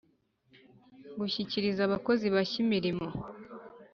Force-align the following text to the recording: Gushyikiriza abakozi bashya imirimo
Gushyikiriza 1.19 1.81
abakozi 1.85 2.25
bashya 2.35 2.57
imirimo 2.65 3.07